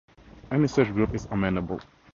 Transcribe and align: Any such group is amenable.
Any 0.49 0.65
such 0.67 0.91
group 0.93 1.13
is 1.13 1.27
amenable. 1.29 1.79